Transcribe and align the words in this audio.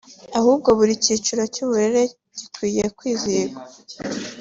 ahubwo 0.37 0.69
buri 0.77 0.93
cyiciro 1.03 1.43
cy’uburere 1.53 2.03
gikwiye 2.37 2.83
kwizihizwa 2.97 3.61